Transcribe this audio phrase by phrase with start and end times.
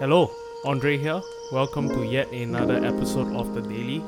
[0.00, 0.30] Hello,
[0.64, 1.20] Andre here.
[1.50, 4.00] Welcome to yet another episode of The Daily.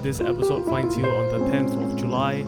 [0.00, 2.46] This episode finds you on the 10th of July,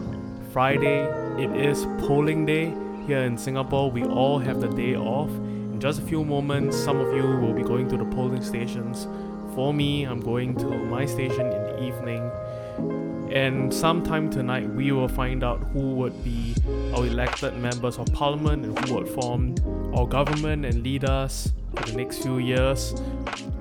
[0.51, 1.03] Friday.
[1.37, 2.73] It is polling day.
[3.05, 5.29] Here in Singapore, we all have the day off.
[5.29, 9.07] In just a few moments, some of you will be going to the polling stations.
[9.53, 12.31] For me, I'm going to my station in the evening.
[13.31, 16.55] And sometime tonight, we will find out who would be
[16.95, 19.53] our elected members of parliament and who would form
[19.95, 22.93] our government and lead us for the next few years.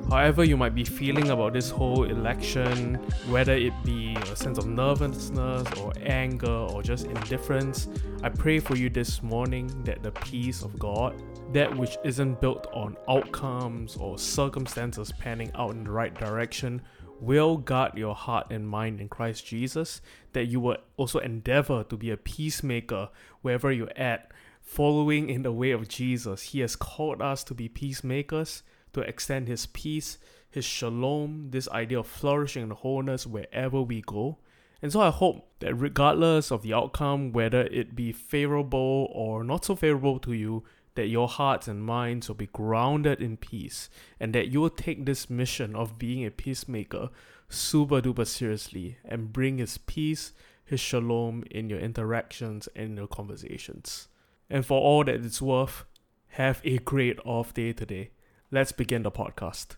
[0.09, 2.95] However, you might be feeling about this whole election,
[3.29, 7.89] whether it be a sense of nervousness or anger or just indifference,
[8.23, 11.21] I pray for you this morning that the peace of God,
[11.53, 16.83] that which isn't built on outcomes or circumstances panning out in the right direction,
[17.21, 20.03] will guard your heart and mind in Christ Jesus,
[20.35, 23.09] that you will also endeavor to be a peacemaker
[23.43, 24.31] wherever you're at,
[24.67, 26.43] following in the way of Jesus.
[26.43, 30.19] He has called us to be peacemakers, to extend His peace,
[30.51, 34.39] His shalom, this idea of flourishing and wholeness wherever we go.
[34.83, 39.65] And so I hope that regardless of the outcome, whether it be favorable or not
[39.65, 40.65] so favorable to you,
[40.97, 45.07] that your hearts and minds will be grounded in peace, and that you will take
[45.07, 47.11] this mission of being a peacemaker
[47.49, 50.33] super duper seriously and bring His peace,
[50.65, 54.09] His shalom in your interactions and your conversations.
[54.49, 55.85] And for all that it's worth,
[56.29, 58.11] have a great off day today.
[58.51, 59.77] Let's begin the podcast.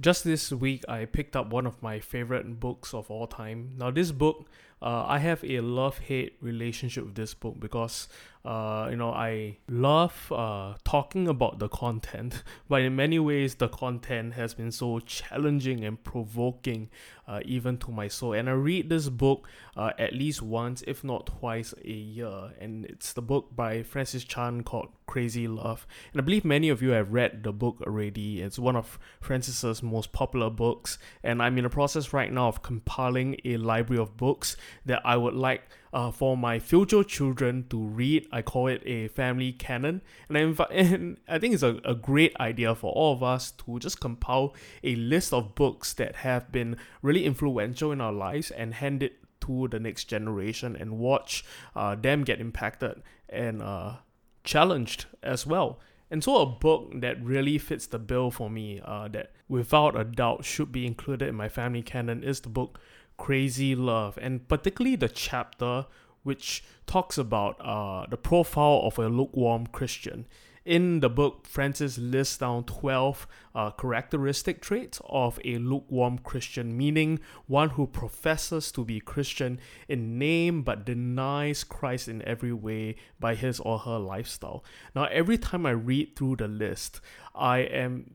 [0.00, 3.74] Just this week, I picked up one of my favorite books of all time.
[3.76, 4.48] Now, this book,
[4.84, 8.06] uh, I have a love hate relationship with this book because,
[8.44, 13.68] uh, you know, I love uh, talking about the content, but in many ways, the
[13.68, 16.90] content has been so challenging and provoking,
[17.26, 18.34] uh, even to my soul.
[18.34, 22.52] And I read this book uh, at least once, if not twice a year.
[22.60, 25.86] And it's the book by Francis Chan called Crazy Love.
[26.12, 28.42] And I believe many of you have read the book already.
[28.42, 30.98] It's one of Francis's most popular books.
[31.22, 35.16] And I'm in the process right now of compiling a library of books that I
[35.16, 38.26] would like uh, for my future children to read.
[38.32, 40.02] I call it a family canon.
[40.28, 43.52] And I, inv- and I think it's a, a great idea for all of us
[43.52, 48.50] to just compile a list of books that have been really influential in our lives
[48.50, 51.44] and hand it to the next generation and watch
[51.76, 53.94] uh, them get impacted and uh,
[54.42, 55.78] challenged as well.
[56.10, 60.04] And so, a book that really fits the bill for me, uh, that without a
[60.04, 62.78] doubt should be included in my family canon, is the book
[63.16, 65.86] Crazy Love, and particularly the chapter
[66.22, 70.26] which talks about uh, the profile of a lukewarm Christian.
[70.64, 77.20] In the book, Francis lists down 12 uh, characteristic traits of a lukewarm Christian, meaning
[77.46, 83.34] one who professes to be Christian in name but denies Christ in every way by
[83.34, 84.64] his or her lifestyle.
[84.94, 87.02] Now, every time I read through the list,
[87.34, 88.14] I am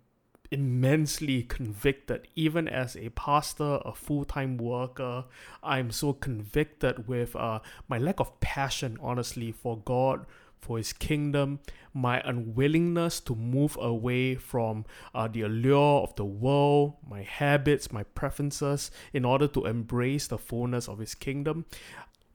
[0.52, 5.26] immensely convicted even as a pastor a full-time worker
[5.62, 10.26] i'm so convicted with uh, my lack of passion honestly for god
[10.60, 11.60] for his kingdom
[11.94, 18.04] my unwillingness to move away from uh, the allure of the world my habits my
[18.04, 21.66] preferences in order to embrace the fullness of his kingdom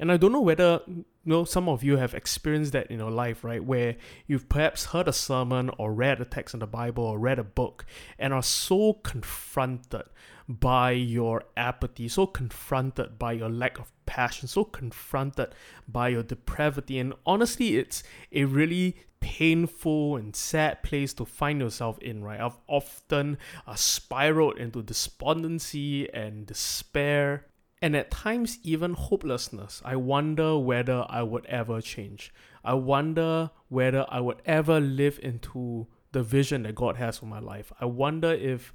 [0.05, 3.11] and I don't know whether you know some of you have experienced that in your
[3.11, 3.65] life, right?
[3.65, 7.39] Where you've perhaps heard a sermon or read a text in the Bible or read
[7.39, 7.87] a book
[8.19, 10.03] and are so confronted
[10.47, 15.55] by your apathy, so confronted by your lack of passion, so confronted
[15.89, 16.99] by your depravity.
[16.99, 22.43] And honestly, it's a really painful and sad place to find yourself in, right?
[22.43, 27.47] I've often uh, spiraled into despondency and despair
[27.85, 29.83] and at times even hopelessness.
[29.85, 32.33] I wonder whether I would ever change.
[32.65, 37.41] I wonder whether I would ever live into the vision that God has for my
[37.41, 37.75] life.
[37.79, 38.73] I wonder if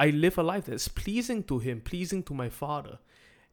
[0.00, 2.98] I live a life that's pleasing to Him, pleasing to my Father.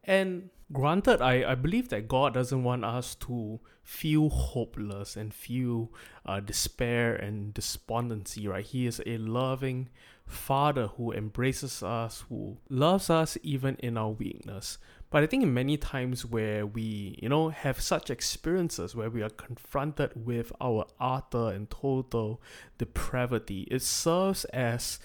[0.02, 5.90] And granted, I, I believe that God doesn't want us to feel hopeless and feel
[6.26, 8.64] uh, despair and despondency, right?
[8.64, 9.88] He is a loving
[10.26, 14.78] Father who embraces us, who loves us even in our weakness.
[15.10, 19.22] But I think in many times where we, you know, have such experiences where we
[19.22, 22.42] are confronted with our utter and total
[22.76, 24.98] depravity, it serves as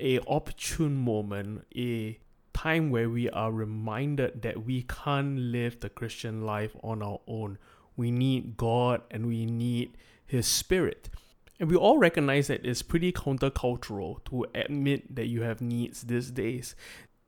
[0.00, 2.18] a opportune moment, a
[2.58, 7.56] time where we are reminded that we can't live the Christian life on our own.
[7.96, 9.96] We need God and we need
[10.26, 11.08] His Spirit.
[11.60, 16.32] And we all recognize that it's pretty countercultural to admit that you have needs these
[16.32, 16.74] days.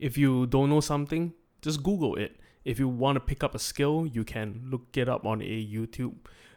[0.00, 1.32] If you don't know something,
[1.62, 2.36] just Google it.
[2.64, 5.44] If you want to pick up a skill, you can look it up on a
[5.44, 6.16] YouTube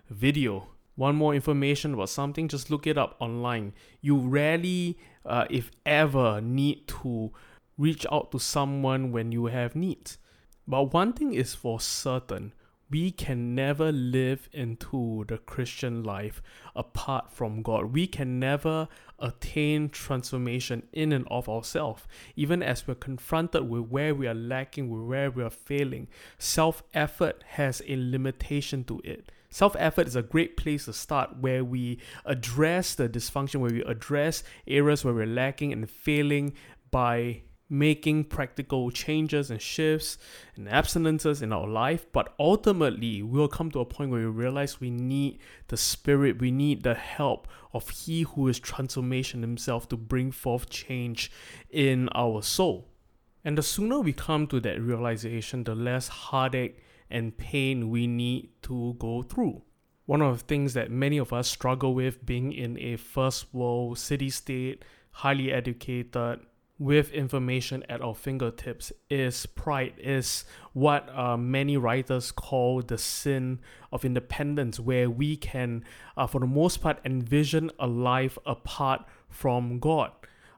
[0.10, 0.68] video.
[0.98, 2.48] Want more information about something?
[2.48, 3.74] Just look it up online.
[4.02, 7.32] You rarely, uh, if ever, need to
[7.78, 10.18] reach out to someone when you have needs.
[10.68, 12.54] But one thing is for certain
[12.94, 16.44] we can never live into the Christian life
[16.76, 17.92] apart from God.
[17.92, 18.88] We can never
[19.18, 22.04] attain transformation in and of ourselves.
[22.36, 26.84] Even as we're confronted with where we are lacking, with where we are failing, self
[26.94, 29.32] effort has a limitation to it.
[29.50, 33.84] Self effort is a great place to start where we address the dysfunction, where we
[33.86, 36.54] address areas where we're lacking and failing
[36.92, 37.42] by
[37.74, 40.20] making practical changes and shifts
[40.56, 44.80] and abstinences in our life, but ultimately we'll come to a point where we realize
[44.80, 45.40] we need
[45.70, 50.70] the Spirit, we need the help of He who is transformation Himself to bring forth
[50.70, 51.32] change
[51.72, 52.90] in our soul.
[53.44, 56.80] And the sooner we come to that realization, the less heartache
[57.10, 59.64] and pain we need to go through.
[60.06, 63.98] One of the things that many of us struggle with being in a first world
[63.98, 66.42] city state, highly educated,
[66.84, 70.44] with information at our fingertips is pride, is
[70.74, 73.60] what uh, many writers call the sin
[73.94, 75.86] of independence, where we can,
[76.18, 80.12] uh, for the most part, envision a life apart from God.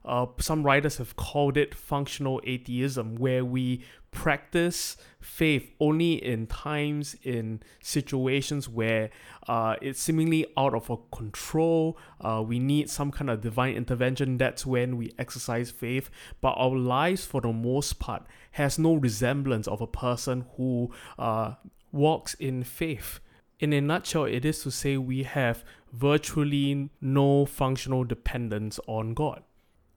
[0.04, 3.84] Uh, some writers have called it functional atheism, where we
[4.16, 9.10] practice faith only in times, in situations where
[9.48, 11.98] uh, it's seemingly out of our control.
[12.22, 14.38] Uh, we need some kind of divine intervention.
[14.38, 16.10] That's when we exercise faith.
[16.42, 21.56] But our lives, for the most part, has no resemblance of a person who uh,
[21.92, 23.20] walks in faith.
[23.60, 29.44] In a nutshell, it is to say we have virtually no functional dependence on God.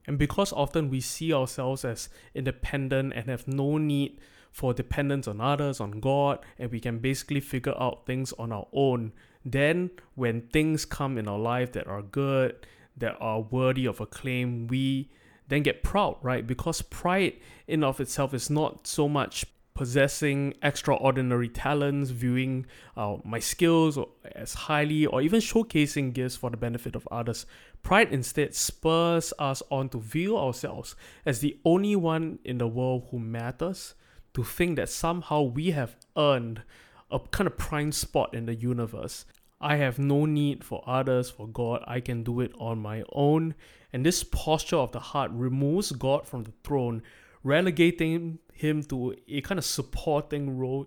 [0.08, 4.19] And because often we see ourselves as independent and have no need
[4.50, 8.66] for dependence on others, on God, and we can basically figure out things on our
[8.72, 9.12] own,
[9.44, 12.66] then when things come in our life that are good,
[12.96, 15.10] that are worthy of acclaim, we
[15.49, 16.46] then get proud, right?
[16.46, 17.34] Because pride
[17.66, 19.44] in of itself is not so much
[19.78, 22.66] possessing extraordinary talents, viewing
[22.96, 23.96] uh, my skills
[24.34, 27.46] as highly, or even showcasing gifts for the benefit of others.
[27.82, 30.94] Pride instead spurs us on to view ourselves
[31.25, 33.94] as the only one in the world who matters,
[34.34, 36.62] to think that somehow we have earned
[37.10, 39.25] a kind of prime spot in the universe.
[39.60, 41.82] I have no need for others, for God.
[41.86, 43.54] I can do it on my own.
[43.92, 47.02] And this posture of the heart removes God from the throne,
[47.42, 50.86] relegating him to a kind of supporting role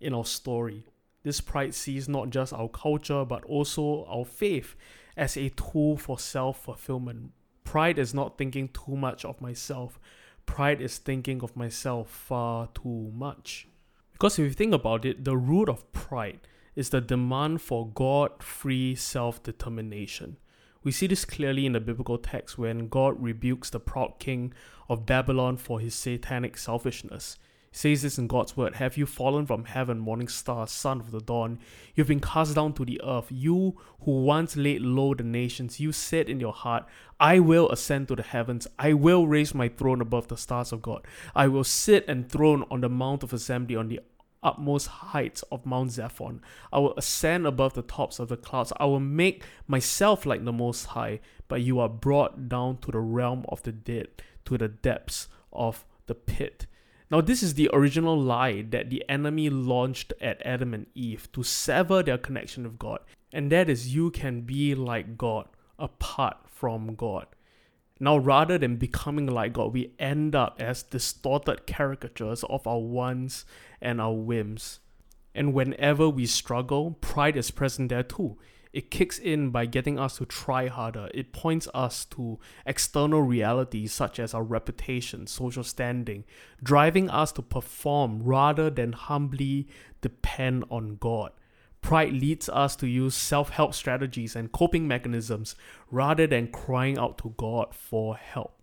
[0.00, 0.84] in our story.
[1.22, 4.74] This pride sees not just our culture but also our faith
[5.16, 7.32] as a tool for self fulfillment.
[7.64, 9.98] Pride is not thinking too much of myself,
[10.46, 13.68] pride is thinking of myself far too much.
[14.12, 16.40] Because if you think about it, the root of pride
[16.74, 20.36] is the demand for God free self determination.
[20.84, 24.52] We see this clearly in the biblical text when God rebukes the proud king
[24.88, 27.38] of Babylon for his satanic selfishness.
[27.74, 31.20] Says this in God's word Have you fallen from heaven, morning star, son of the
[31.20, 31.58] dawn?
[31.94, 33.28] You've been cast down to the earth.
[33.30, 36.84] You who once laid low the nations, you said in your heart,
[37.18, 38.68] I will ascend to the heavens.
[38.78, 41.06] I will raise my throne above the stars of God.
[41.34, 44.00] I will sit enthroned on the mount of assembly on the
[44.42, 46.40] utmost heights of Mount Zaphon.
[46.72, 48.72] I will ascend above the tops of the clouds.
[48.76, 52.98] I will make myself like the Most High, but you are brought down to the
[53.00, 54.08] realm of the dead,
[54.44, 56.66] to the depths of the pit.
[57.12, 61.42] Now, this is the original lie that the enemy launched at Adam and Eve to
[61.42, 63.00] sever their connection with God,
[63.34, 65.46] and that is you can be like God
[65.78, 67.26] apart from God.
[68.00, 73.44] Now, rather than becoming like God, we end up as distorted caricatures of our wants
[73.82, 74.80] and our whims.
[75.34, 78.38] And whenever we struggle, pride is present there too.
[78.72, 81.10] It kicks in by getting us to try harder.
[81.12, 86.24] It points us to external realities such as our reputation, social standing,
[86.62, 89.68] driving us to perform rather than humbly
[90.00, 91.32] depend on God.
[91.82, 95.54] Pride leads us to use self help strategies and coping mechanisms
[95.90, 98.61] rather than crying out to God for help.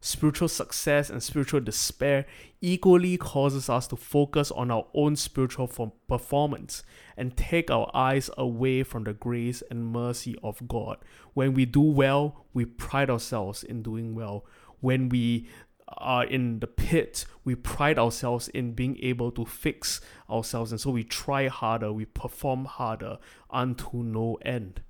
[0.00, 2.24] Spiritual success and spiritual despair
[2.60, 5.66] equally causes us to focus on our own spiritual
[6.06, 6.84] performance
[7.16, 10.98] and take our eyes away from the grace and mercy of God.
[11.34, 14.46] When we do well, we pride ourselves in doing well.
[14.80, 15.48] When we
[15.96, 20.00] are in the pit, we pride ourselves in being able to fix
[20.30, 23.18] ourselves, and so we try harder, we perform harder
[23.50, 24.82] unto no end.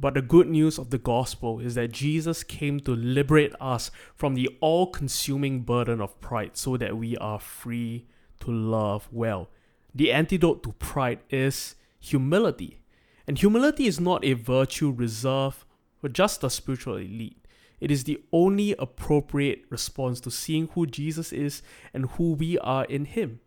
[0.00, 4.34] But the good news of the gospel is that Jesus came to liberate us from
[4.34, 8.06] the all consuming burden of pride so that we are free
[8.40, 9.50] to love well.
[9.94, 12.80] The antidote to pride is humility.
[13.26, 15.64] And humility is not a virtue reserved
[16.00, 17.46] for just the spiritual elite.
[17.78, 21.60] It is the only appropriate response to seeing who Jesus is
[21.92, 23.40] and who we are in Him.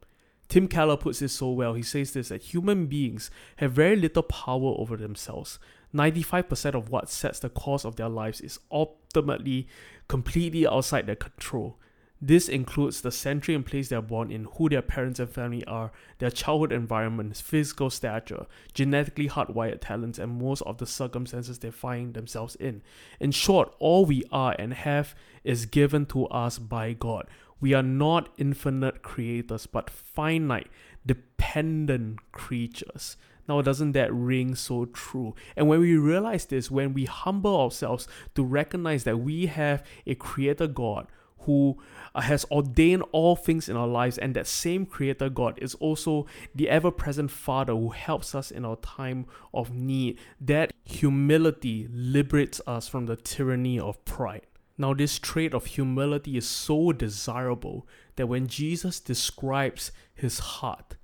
[0.50, 1.74] Tim Keller puts it so well.
[1.74, 5.58] He says this that human beings have very little power over themselves.
[5.94, 9.68] 95% of what sets the course of their lives is ultimately
[10.08, 11.78] completely outside their control.
[12.26, 15.66] This includes the century and place they are born in, who their parents and family
[15.66, 21.70] are, their childhood environment, physical stature, genetically hardwired talents, and most of the circumstances they
[21.70, 22.82] find themselves in.
[23.20, 27.28] In short, all we are and have is given to us by God.
[27.60, 30.70] We are not infinite creators, but finite,
[31.06, 33.18] dependent creatures.
[33.48, 35.36] Now, doesn't that ring so true?
[35.56, 40.16] And when we realize this, when we humble ourselves to recognize that we have a
[40.16, 41.08] creator God
[41.46, 41.78] who
[42.16, 46.26] uh, has ordained all things in our lives, and that same Creator God is also
[46.56, 50.20] the ever present Father who helps us in our time of need.
[50.40, 54.48] That humility liberates us from the tyranny of pride.
[54.78, 60.96] Now, this trait of humility is so desirable that when Jesus describes his heart,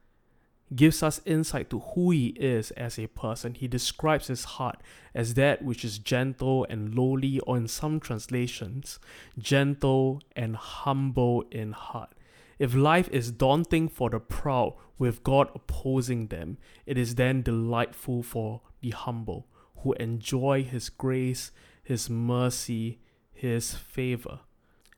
[0.75, 3.55] gives us insight to who he is as a person.
[3.55, 4.81] He describes his heart
[5.13, 8.99] as that which is gentle and lowly, or in some translations,
[9.37, 12.13] gentle and humble in heart.
[12.59, 18.21] If life is daunting for the proud with God opposing them, it is then delightful
[18.21, 19.47] for the humble
[19.77, 22.99] who enjoy his grace, his mercy,
[23.33, 24.41] his favor.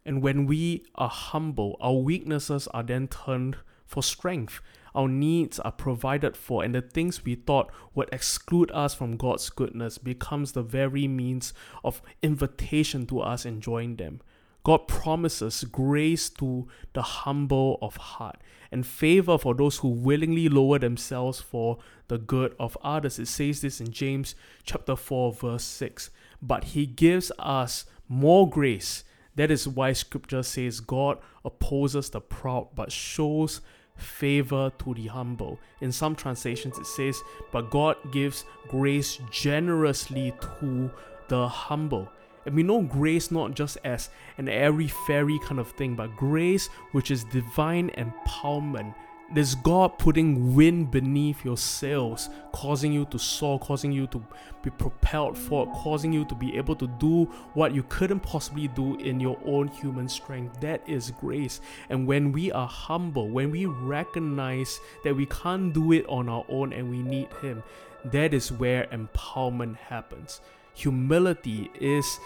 [0.03, 4.59] And when we are humble, our weaknesses are then turned for strength
[4.95, 9.49] our needs are provided for and the things we thought would exclude us from God's
[9.49, 14.21] goodness becomes the very means of invitation to us enjoying them.
[14.63, 18.37] God promises grace to the humble of heart
[18.71, 23.17] and favor for those who willingly lower themselves for the good of others.
[23.17, 26.11] It says this in James chapter 4 verse 6.
[26.41, 29.03] But he gives us more grace.
[29.35, 33.61] That is why scripture says God opposes the proud but shows
[34.01, 35.59] favor to the humble.
[35.81, 40.91] In some translations, it says, But God gives grace generously to
[41.27, 42.11] the humble.
[42.45, 46.67] And we know grace not just as an airy fairy kind of thing, but grace
[46.91, 48.95] which is divine empowerment
[49.33, 54.21] there's God putting wind beneath your sails, causing you to soar, causing you to
[54.61, 58.95] be propelled forward, causing you to be able to do what you couldn't possibly do
[58.97, 60.59] in your own human strength.
[60.59, 61.61] That is grace.
[61.89, 66.45] And when we are humble, when we recognize that we can't do it on our
[66.49, 67.63] own and we need Him,
[68.05, 70.41] that is where empowerment happens.
[70.73, 72.19] Humility is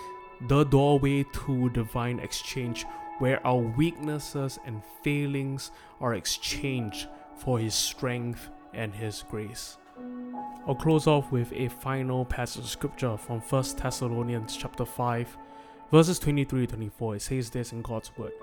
[0.47, 2.85] the doorway to divine exchange
[3.19, 7.07] where our weaknesses and failings are exchanged
[7.37, 9.77] for His strength and His grace.
[10.67, 15.37] I'll close off with a final passage of scripture from 1 Thessalonians chapter 5,
[15.91, 17.15] verses 23 24.
[17.15, 18.33] It says this in God's word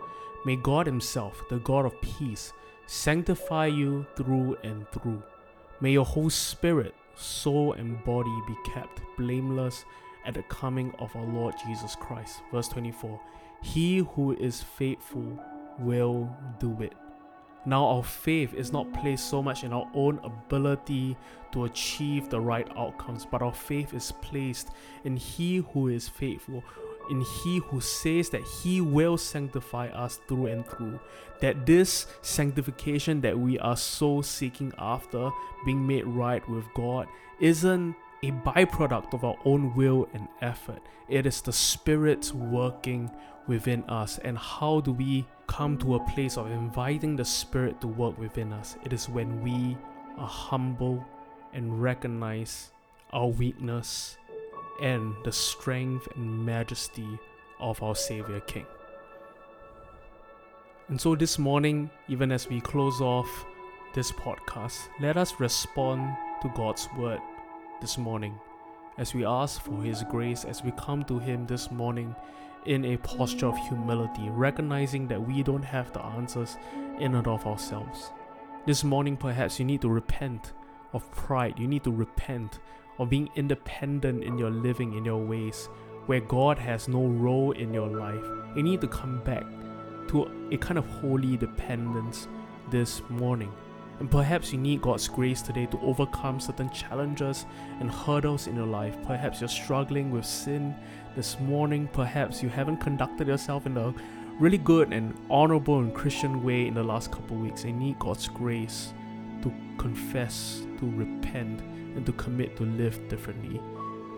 [0.45, 2.53] May God Himself, the God of peace,
[2.87, 5.23] sanctify you through and through.
[5.81, 9.85] May your whole spirit, soul, and body be kept blameless
[10.25, 12.41] at the coming of our Lord Jesus Christ.
[12.53, 13.21] Verse 24
[13.63, 15.39] he who is faithful
[15.79, 16.29] will
[16.59, 16.93] do it.
[17.65, 21.17] Now, our faith is not placed so much in our own ability
[21.53, 24.71] to achieve the right outcomes, but our faith is placed
[25.05, 26.65] in He who is faithful,
[27.09, 30.99] in He who says that He will sanctify us through and through.
[31.41, 35.31] That this sanctification that we are so seeking after,
[35.65, 37.07] being made right with God,
[37.39, 40.81] isn't a byproduct of our own will and effort.
[41.09, 43.11] It is the Spirit working
[43.49, 44.19] within us.
[44.19, 48.53] And how do we come to a place of inviting the Spirit to work within
[48.53, 48.77] us?
[48.85, 49.77] It is when we
[50.19, 51.05] are humble
[51.53, 52.71] and recognize
[53.13, 54.17] our weakness
[54.81, 57.19] and the strength and majesty
[57.59, 58.67] of our Savior King.
[60.89, 63.29] And so this morning, even as we close off
[63.95, 67.21] this podcast, let us respond to God's word
[67.83, 68.39] this morning
[68.97, 72.15] as we ask for His grace, as we come to Him this morning
[72.65, 76.57] in a posture of humility, recognizing that we don't have the answers
[77.01, 78.13] in and of ourselves.
[78.67, 80.53] This morning, perhaps you need to repent
[80.93, 82.61] of pride, you need to repent
[83.01, 85.69] of being independent in your living, in your ways,
[86.07, 88.25] where God has no role in your life.
[88.55, 89.45] You need to come back
[90.09, 92.29] to a kind of holy dependence
[92.71, 93.53] this morning.
[94.03, 97.47] And perhaps you need God's grace today to overcome certain challenges
[97.79, 98.97] and hurdles in your life.
[99.07, 100.75] Perhaps you're struggling with sin
[101.15, 101.89] this morning.
[101.93, 103.95] Perhaps you haven't conducted yourself in a
[104.41, 107.65] really good and honorable and Christian way in the last couple weeks.
[107.65, 108.93] You need God's grace
[109.43, 113.61] to confess, to repent, and to commit to live differently.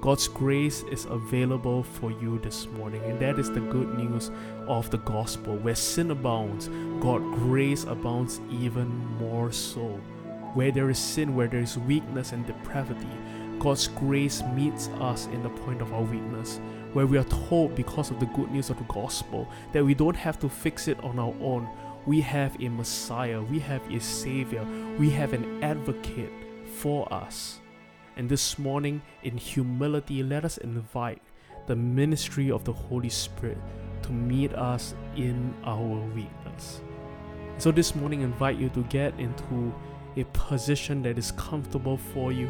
[0.04, 4.30] God's grace is available for you this morning, and that is the good news
[4.68, 5.56] of the gospel.
[5.56, 6.68] Where sin abounds,
[7.00, 9.98] God grace abounds even more so.
[10.52, 13.08] Where there is sin, where there is weakness and depravity,
[13.58, 16.60] God's grace meets us in the point of our weakness,
[16.92, 20.16] where we are told because of the good news of the gospel that we don't
[20.16, 21.66] have to fix it on our own.
[22.04, 24.66] We have a Messiah, we have a Savior,
[24.98, 26.30] we have an advocate
[26.66, 27.62] for us.
[28.16, 31.20] And this morning, in humility, let us invite
[31.66, 33.58] the ministry of the Holy Spirit
[34.02, 36.80] to meet us in our weakness.
[37.58, 39.74] So, this morning, I invite you to get into
[40.16, 42.48] a position that is comfortable for you.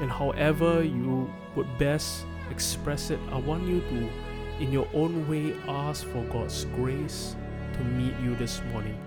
[0.00, 4.08] And however you would best express it, I want you to,
[4.60, 7.34] in your own way, ask for God's grace
[7.72, 8.98] to meet you this morning.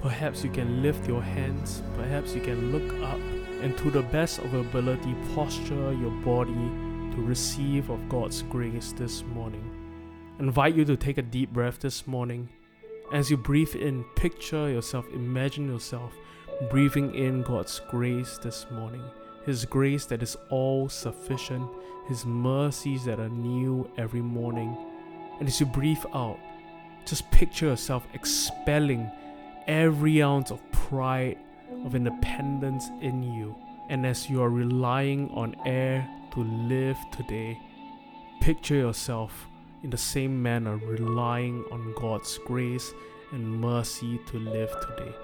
[0.00, 3.20] Perhaps you can lift your hands, perhaps you can look up
[3.62, 8.92] and to the best of your ability, posture your body to receive of God's grace
[8.92, 9.62] this morning.
[10.38, 12.48] I invite you to take a deep breath this morning.
[13.12, 16.14] As you breathe in, picture yourself, imagine yourself
[16.70, 19.02] breathing in God's grace this morning.
[19.44, 21.68] His grace that is all sufficient,
[22.08, 24.76] His mercies that are new every morning.
[25.38, 26.38] And as you breathe out,
[27.04, 29.10] just picture yourself expelling
[29.66, 31.38] every ounce of pride
[31.84, 33.54] of independence in you.
[33.88, 37.58] And as you are relying on air to live today,
[38.40, 39.46] picture yourself
[39.82, 42.92] in the same manner relying on God's grace
[43.32, 45.14] and mercy to live today.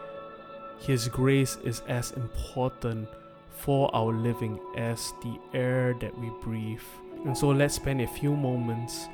[0.80, 3.08] His grace is as important
[3.50, 6.82] for our living as the air that we breathe.
[7.25, 9.08] And so let's spend a few moments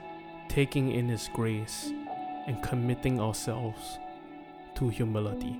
[0.48, 1.90] taking in His grace
[2.46, 3.98] and committing ourselves
[4.74, 5.56] to humility.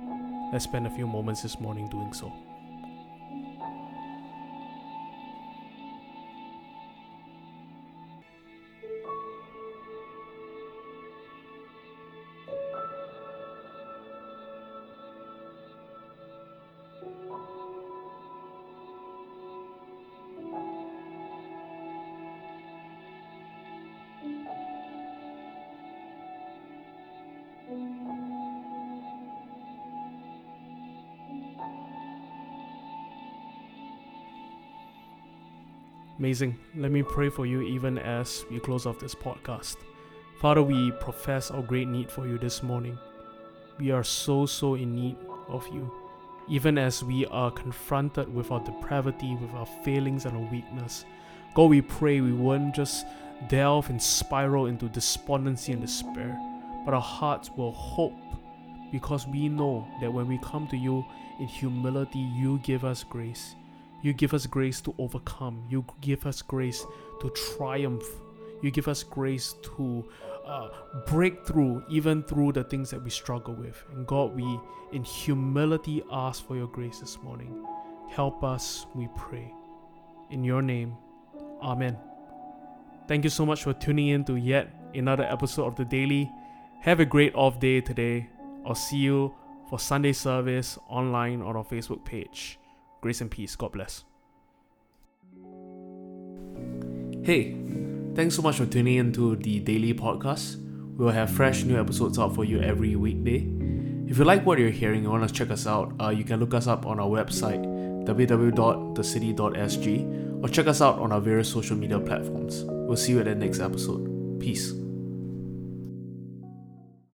[0.53, 2.31] Let's spend a few moments this morning doing so.
[36.23, 36.57] Amazing.
[36.77, 39.75] Let me pray for you even as we close off this podcast.
[40.39, 42.97] Father, we profess our great need for you this morning.
[43.77, 45.17] We are so, so in need
[45.49, 45.91] of you.
[46.47, 51.03] Even as we are confronted with our depravity, with our failings and our weakness.
[51.55, 53.05] God, we pray we won't just
[53.49, 56.39] delve and spiral into despondency and despair,
[56.85, 58.13] but our hearts will hope
[58.93, 61.03] because we know that when we come to you
[61.41, 63.55] in humility, you give us grace
[64.03, 65.65] you give us grace to overcome.
[65.69, 66.85] You give us grace
[67.21, 68.05] to triumph.
[68.61, 70.07] You give us grace to
[70.45, 70.69] uh,
[71.07, 73.81] break through even through the things that we struggle with.
[73.93, 74.59] And God, we
[74.91, 77.65] in humility ask for your grace this morning.
[78.09, 79.51] Help us, we pray.
[80.29, 80.97] In your name,
[81.63, 81.97] Amen.
[83.07, 86.29] Thank you so much for tuning in to yet another episode of The Daily.
[86.81, 88.29] Have a great off day today.
[88.65, 89.33] I'll see you
[89.69, 92.59] for Sunday service online on our Facebook page.
[93.03, 93.55] Grace and peace.
[93.57, 94.05] God bless.
[97.25, 97.57] Hey,
[98.15, 100.55] thanks so much for tuning in to the daily podcast.
[100.95, 103.45] We will have fresh new episodes out for you every weekday.
[104.07, 106.39] If you like what you're hearing and want to check us out, uh, you can
[106.39, 107.61] look us up on our website
[108.05, 112.63] www.thecity.sg or check us out on our various social media platforms.
[112.63, 114.39] We'll see you at the next episode.
[114.39, 114.82] Peace.